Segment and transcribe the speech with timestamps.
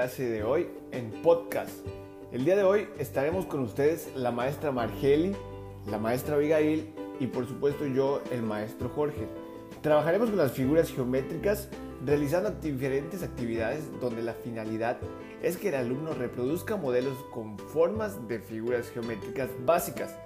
[0.00, 1.86] clase de hoy en podcast.
[2.32, 5.36] El día de hoy estaremos con ustedes la maestra Margeli,
[5.86, 9.28] la maestra Abigail y por supuesto yo, el maestro Jorge.
[9.82, 11.68] Trabajaremos con las figuras geométricas
[12.02, 14.96] realizando diferentes actividades donde la finalidad
[15.42, 20.16] es que el alumno reproduzca modelos con formas de figuras geométricas básicas.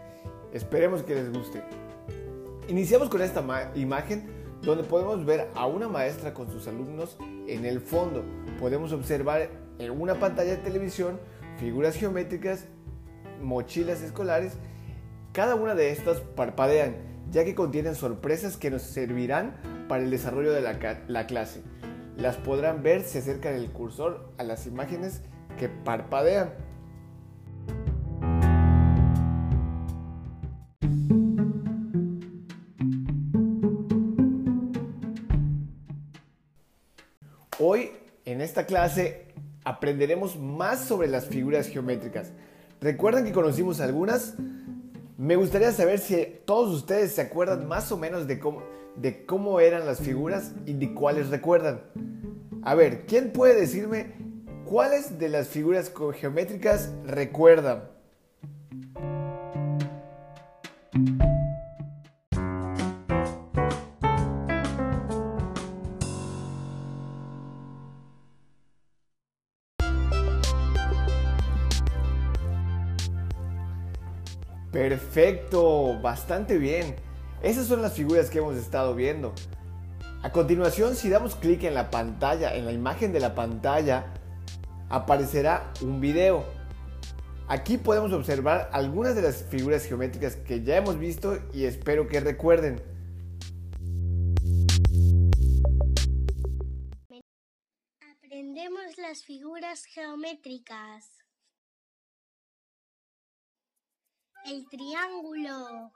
[0.52, 1.64] Esperemos que les guste.
[2.68, 3.42] Iniciamos con esta
[3.74, 8.24] imagen donde podemos ver a una maestra con sus alumnos en el fondo.
[8.58, 11.18] Podemos observar en una pantalla de televisión
[11.58, 12.66] figuras geométricas,
[13.42, 14.54] mochilas escolares.
[15.32, 16.96] Cada una de estas parpadean,
[17.30, 19.56] ya que contienen sorpresas que nos servirán
[19.88, 21.62] para el desarrollo de la, la clase.
[22.16, 25.22] Las podrán ver si acercan el cursor a las imágenes
[25.58, 26.52] que parpadean.
[37.58, 37.90] Hoy
[38.24, 39.23] en esta clase
[39.64, 42.32] aprenderemos más sobre las figuras geométricas.
[42.80, 44.34] ¿Recuerdan que conocimos algunas?
[45.16, 50.00] Me gustaría saber si todos ustedes se acuerdan más o menos de cómo, eran las
[50.00, 51.80] figuras y de cuáles recuerdan.
[52.62, 54.12] A ver, ¿quién puede decirme
[54.66, 57.84] cuáles de las figuras geométricas recuerdan?
[74.74, 76.96] Perfecto, bastante bien.
[77.44, 79.32] Esas son las figuras que hemos estado viendo.
[80.20, 84.12] A continuación, si damos clic en la pantalla, en la imagen de la pantalla,
[84.88, 86.44] aparecerá un video.
[87.46, 92.18] Aquí podemos observar algunas de las figuras geométricas que ya hemos visto y espero que
[92.18, 92.82] recuerden.
[98.24, 101.23] Aprendemos las figuras geométricas.
[104.44, 105.90] El triángulo,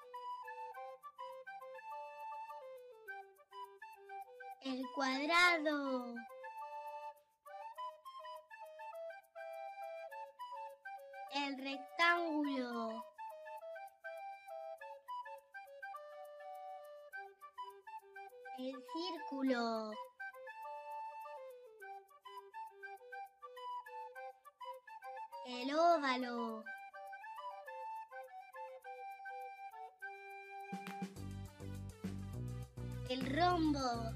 [4.62, 6.14] el cuadrado,
[11.34, 13.04] el rectángulo,
[18.58, 19.90] el círculo,
[25.46, 26.64] el óvalo.
[33.08, 34.12] El rombo.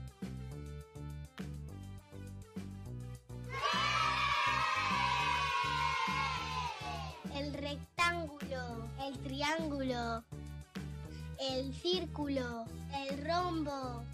[7.34, 10.22] El rectángulo, el triángulo,
[11.40, 14.04] el círculo, el rombo,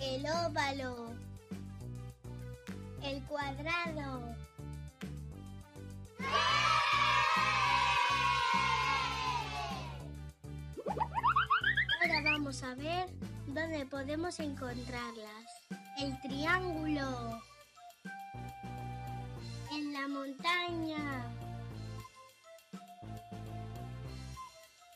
[0.00, 1.12] el óvalo,
[3.02, 4.34] el cuadrado.
[12.00, 15.44] Ahora vamos a ver ¿Dónde podemos encontrarlas.
[15.98, 17.38] El triángulo.
[19.70, 21.26] En la montaña.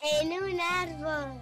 [0.00, 1.40] En un árbol.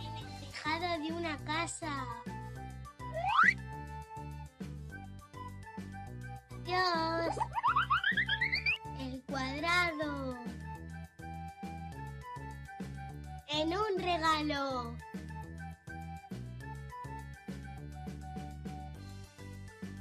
[0.00, 2.06] En el tejado de una casa.
[6.64, 7.36] Dios
[9.32, 10.36] cuadrado.
[13.48, 14.96] En un regalo.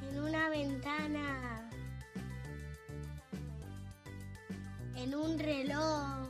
[0.02, 1.70] En una ventana.
[4.96, 6.21] En un reloj.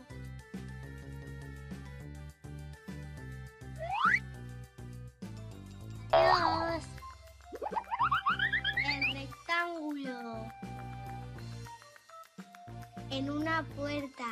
[13.11, 14.25] En una puerta,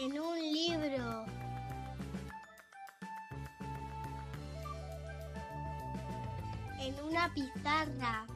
[0.00, 1.26] en un libro,
[6.78, 8.26] en una pizarra.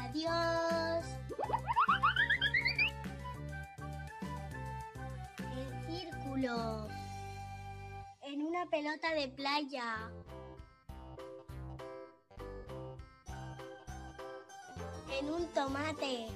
[0.00, 1.04] Adiós.
[5.54, 6.88] El círculo.
[8.22, 10.10] En una pelota de playa.
[15.12, 16.28] En un tomate.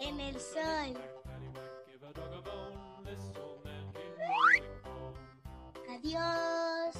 [0.00, 0.94] En el sol.
[5.88, 6.94] Adiós.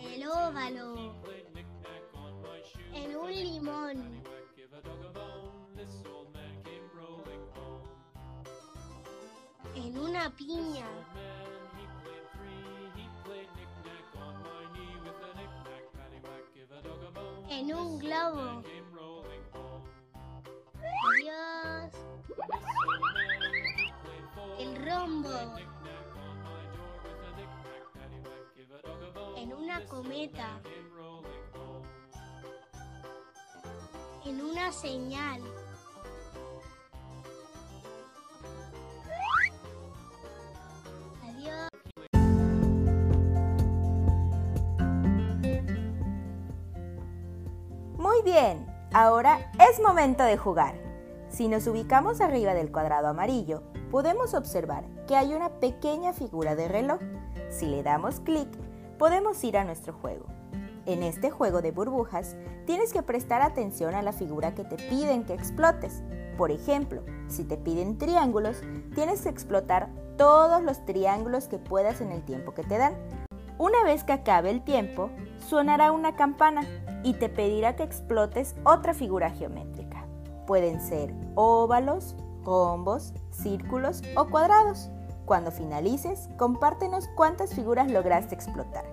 [0.00, 1.14] El óvalo.
[2.92, 4.22] En un limón.
[9.74, 11.03] En una piña.
[17.56, 18.64] En un globo.
[21.06, 21.92] Adiós.
[24.58, 25.38] El rombo.
[29.36, 30.60] En una cometa.
[34.24, 35.53] En una señal.
[48.24, 50.74] Bien, ahora es momento de jugar.
[51.28, 56.68] Si nos ubicamos arriba del cuadrado amarillo, podemos observar que hay una pequeña figura de
[56.68, 57.00] reloj.
[57.50, 58.48] Si le damos clic,
[58.98, 60.26] podemos ir a nuestro juego.
[60.86, 62.36] En este juego de burbujas,
[62.66, 66.02] tienes que prestar atención a la figura que te piden que explotes.
[66.38, 68.62] Por ejemplo, si te piden triángulos,
[68.94, 72.94] tienes que explotar todos los triángulos que puedas en el tiempo que te dan.
[73.58, 75.10] Una vez que acabe el tiempo,
[75.48, 76.62] sonará una campana
[77.02, 80.06] y te pedirá que explotes otra figura geométrica.
[80.46, 84.90] Pueden ser óvalos, rombos, círculos o cuadrados.
[85.24, 88.84] Cuando finalices, compártenos cuántas figuras lograste explotar.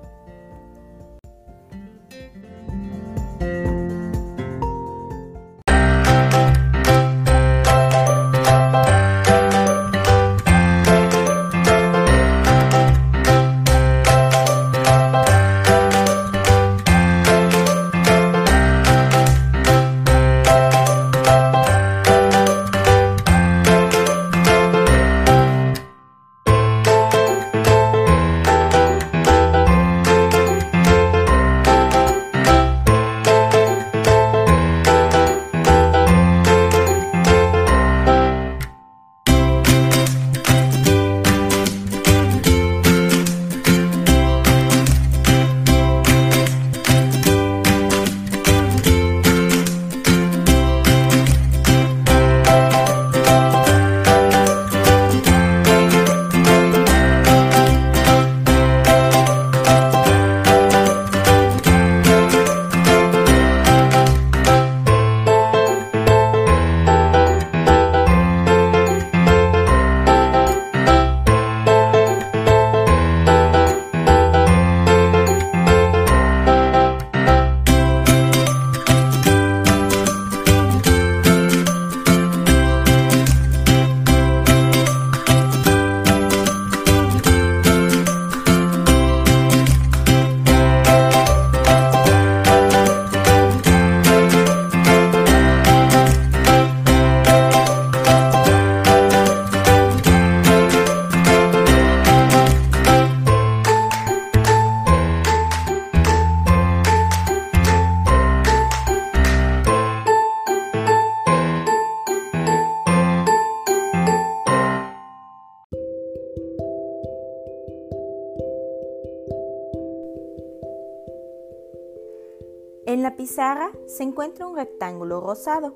[122.91, 125.75] En la pizarra se encuentra un rectángulo rosado.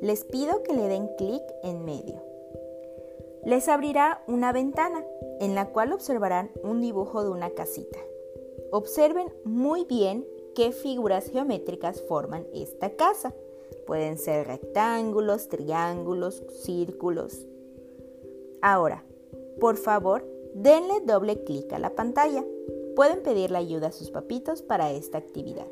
[0.00, 2.22] Les pido que le den clic en medio.
[3.44, 5.04] Les abrirá una ventana
[5.40, 7.98] en la cual observarán un dibujo de una casita.
[8.70, 13.34] Observen muy bien qué figuras geométricas forman esta casa.
[13.86, 17.46] Pueden ser rectángulos, triángulos, círculos.
[18.62, 19.04] Ahora,
[19.60, 22.42] por favor, denle doble clic a la pantalla.
[22.96, 25.66] Pueden pedirle ayuda a sus papitos para esta actividad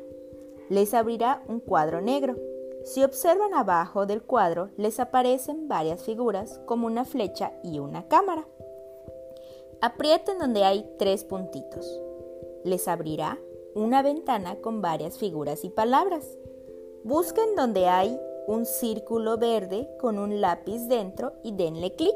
[0.71, 2.37] les abrirá un cuadro negro.
[2.85, 8.47] Si observan abajo del cuadro, les aparecen varias figuras como una flecha y una cámara.
[9.81, 12.01] Aprieten donde hay tres puntitos.
[12.63, 13.37] Les abrirá
[13.75, 16.37] una ventana con varias figuras y palabras.
[17.03, 22.15] Busquen donde hay un círculo verde con un lápiz dentro y denle clic.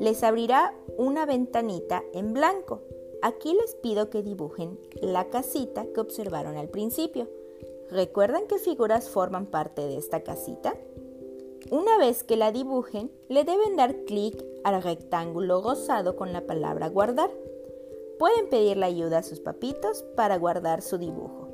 [0.00, 2.80] Les abrirá una ventanita en blanco.
[3.20, 7.28] Aquí les pido que dibujen la casita que observaron al principio.
[7.90, 10.74] ¿Recuerdan qué figuras forman parte de esta casita?
[11.70, 16.88] Una vez que la dibujen, le deben dar clic al rectángulo rosado con la palabra
[16.88, 17.30] guardar.
[18.18, 21.48] Pueden pedirle ayuda a sus papitos para guardar su dibujo.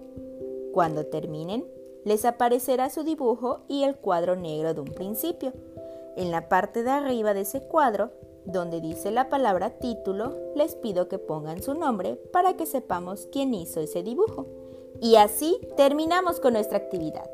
[0.72, 1.66] Cuando terminen,
[2.04, 5.52] les aparecerá su dibujo y el cuadro negro de un principio.
[6.16, 8.10] En la parte de arriba de ese cuadro,
[8.44, 13.54] donde dice la palabra título, les pido que pongan su nombre para que sepamos quién
[13.54, 14.62] hizo ese dibujo.
[15.02, 17.28] Y así terminamos con nuestra actividad.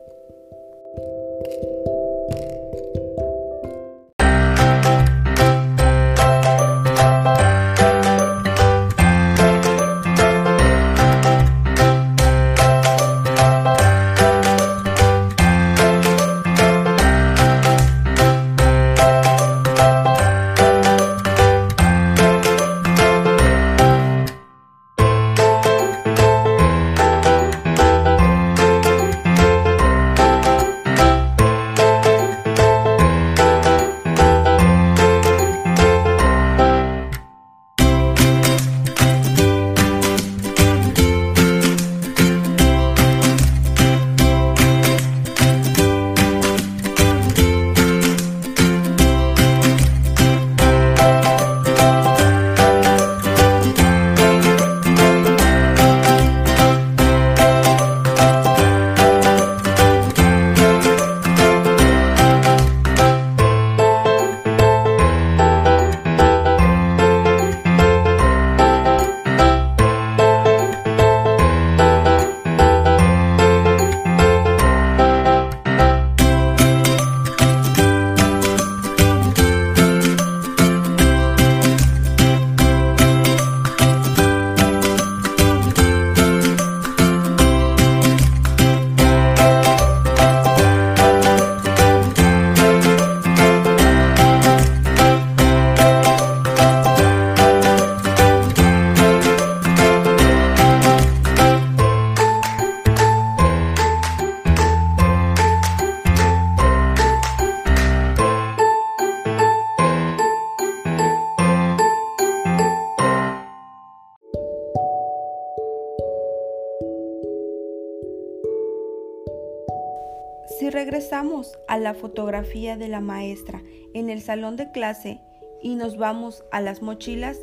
[121.88, 123.62] La fotografía de la maestra
[123.95, 125.23] en el salón de clase
[125.62, 127.38] y nos vamos a las mochilas,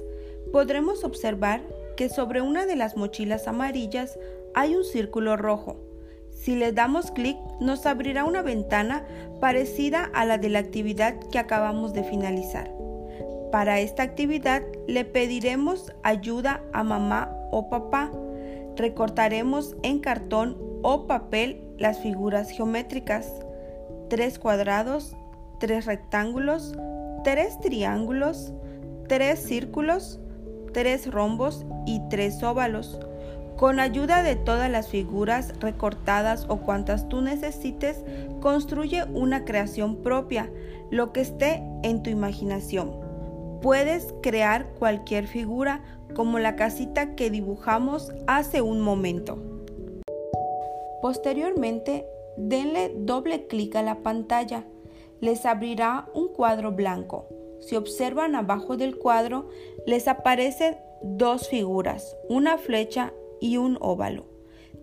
[0.52, 1.64] podremos observar
[1.98, 4.20] que sobre una de las mochilas amarillas
[4.54, 5.78] hay un círculo rojo.
[6.30, 9.04] Si le damos clic nos abrirá una ventana
[9.42, 12.72] parecida a la de la actividad que acabamos de finalizar.
[13.52, 18.12] Para esta actividad le pediremos ayuda a mamá o papá.
[18.76, 23.42] Recortaremos en cartón o papel las figuras geométricas,
[24.10, 25.16] tres cuadrados,
[25.60, 26.76] tres rectángulos,
[27.24, 28.54] tres triángulos,
[29.08, 30.20] tres círculos,
[30.74, 33.00] tres rombos y tres óvalos.
[33.58, 38.04] Con ayuda de todas las figuras recortadas o cuantas tú necesites,
[38.42, 40.52] construye una creación propia,
[40.92, 43.00] lo que esté en tu imaginación.
[43.62, 45.82] Puedes crear cualquier figura
[46.14, 49.40] como la casita que dibujamos hace un momento.
[51.02, 52.06] Posteriormente,
[52.38, 54.66] denle doble clic a la pantalla.
[55.22, 57.28] Les abrirá un cuadro blanco.
[57.62, 59.50] Si observan abajo del cuadro,
[59.86, 64.26] les aparecen dos figuras, una flecha y un óvalo.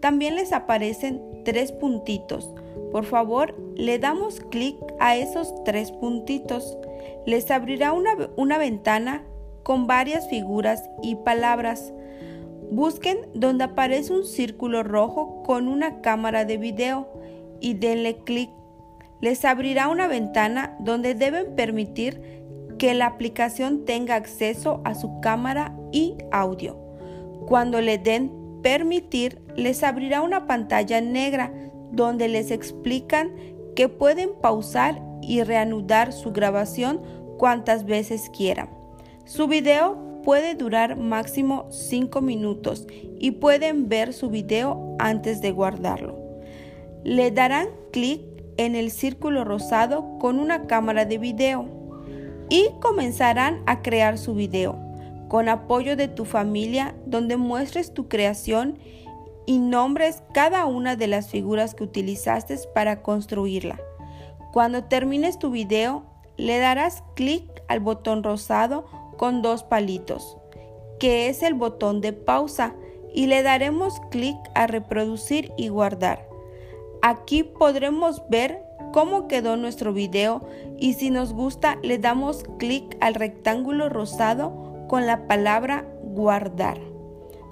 [0.01, 2.53] También les aparecen tres puntitos.
[2.91, 6.77] Por favor, le damos clic a esos tres puntitos.
[7.25, 9.25] Les abrirá una, ventana
[9.63, 11.93] con varias figuras y palabras.
[12.71, 17.07] Busquen donde aparece un círculo rojo con una cámara de video
[17.63, 18.51] y denle clic.
[19.21, 22.43] Les abrirá una ventana donde deben permitir
[22.79, 26.77] que la aplicación tenga acceso a su cámara y audio.
[27.47, 31.53] Cuando le den permitir, les abrirá una pantalla negra
[31.93, 33.33] donde les explican
[33.77, 37.01] que pueden pausar y reanudar su grabación
[37.39, 38.71] cuantas veces quieran.
[39.25, 42.87] Su video puede durar máximo 5 minutos
[43.19, 46.22] y pueden ver su video antes de guardarlo.
[47.05, 48.23] Le darán clic
[48.57, 51.67] en el círculo rosado con una cámara de video
[52.49, 54.79] y comenzarán a crear su video
[55.33, 58.79] con apoyo de tu familia donde muestres tu creación
[59.47, 63.81] y nombres cada una de las figuras que utilizaste para construirla.
[64.53, 66.05] Cuando termines tu video,
[66.37, 68.85] le darás clic al botón rosado
[69.17, 70.37] con dos palitos,
[71.01, 72.75] que es el botón de pausa,
[73.15, 76.32] y le daremos clic a reproducir y guardar.
[77.05, 80.47] Aquí podremos ver cómo quedó nuestro video
[80.79, 86.79] y si nos gusta le damos clic al rectángulo rosado con la palabra guardar.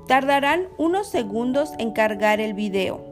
[0.07, 3.05] Tardarán unos segundos en cargar el video.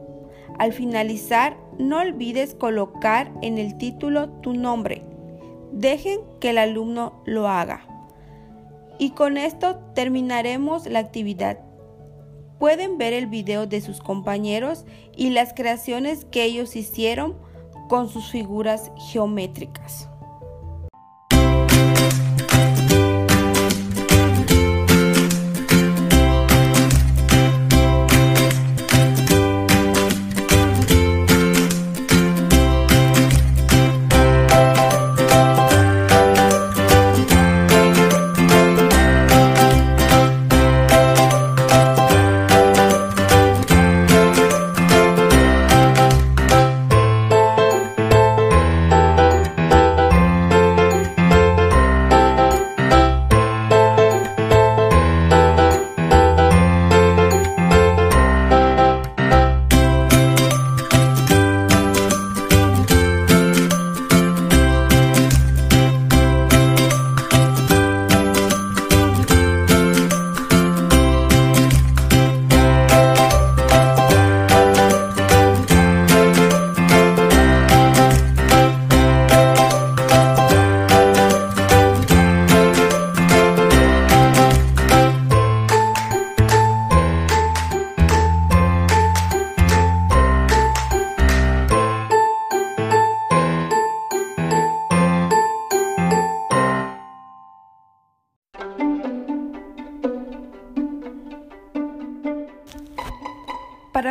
[0.57, 5.03] Al finalizar, no olvides colocar en el título tu nombre.
[5.73, 7.85] Dejen que el alumno lo haga.
[8.97, 11.68] Y con esto terminaremos la actividad.
[12.59, 14.85] Pueden ver el video de sus compañeros
[15.15, 17.37] y las creaciones que ellos hicieron
[17.87, 20.08] con sus figuras geométricas.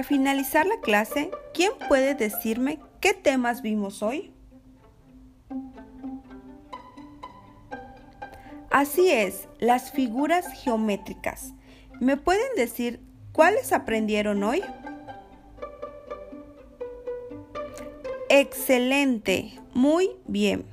[0.09, 4.33] Finalizar la clase, ¿quién puede decirme qué temas vimos hoy?
[8.71, 11.53] Así es, las figuras geométricas.
[12.01, 13.01] ¿Me pueden decir
[13.33, 14.63] cuáles aprendieron hoy?
[18.31, 20.65] Excelente, muy bien.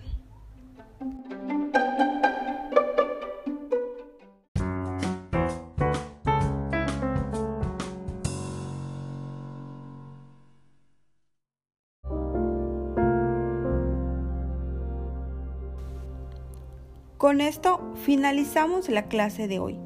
[17.36, 19.78] Con esto finalizamos la clase de hoy.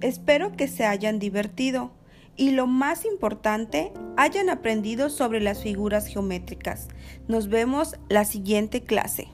[0.00, 1.90] Espero que se hayan divertido
[2.34, 6.88] y lo más importante, hayan aprendido sobre las figuras geométricas.
[7.28, 9.28] Nos vemos la siguiente clase.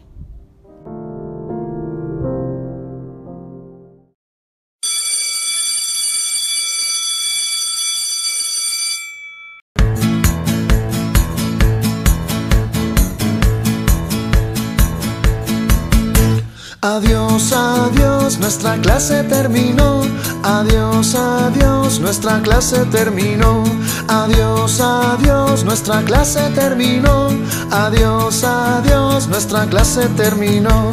[16.83, 20.01] Adiós, adiós, nuestra clase terminó.
[20.43, 23.65] Adiós, adiós, nuestra clase terminó.
[24.09, 27.29] Adiós, adiós, nuestra clase terminó.
[27.71, 30.91] Adiós, adiós, nuestra clase terminó.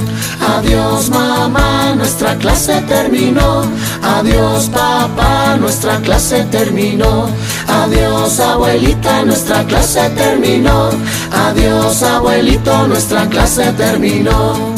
[0.58, 3.64] Adiós, mamá, nuestra clase terminó.
[4.04, 7.30] Adiós, papá, nuestra clase terminó.
[7.66, 10.90] Adiós, abuelita, nuestra clase terminó.
[11.32, 14.77] Adiós, abuelito, nuestra clase terminó.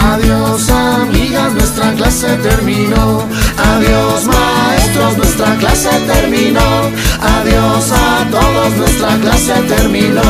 [0.00, 3.26] Adiós amigas, nuestra clase terminó.
[3.56, 6.90] Adiós maestros, nuestra clase terminó.
[7.20, 10.22] Adiós a todos, nuestra clase terminó.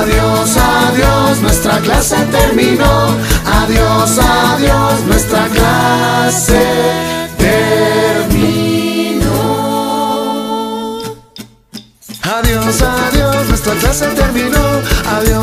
[0.00, 3.14] Adiós, adiós, nuestra clase terminó.
[3.46, 6.66] Adiós, adiós, nuestra clase
[7.38, 8.58] terminó.
[12.22, 14.67] Adiós, adiós, nuestra clase terminó.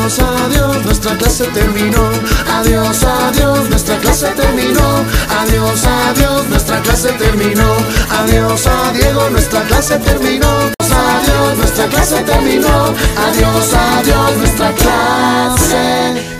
[0.06, 2.10] Adiós, adiós, nuestra clase terminó.
[2.48, 5.02] Adiós, adiós, nuestra clase terminó.
[5.40, 7.76] Adiós, adiós, nuestra clase terminó.
[8.16, 10.70] Adiós, a Diego, nuestra clase terminó.
[10.78, 12.94] Adiós, nuestra clase terminó.
[13.16, 16.35] Adiós, adiós, nuestra clase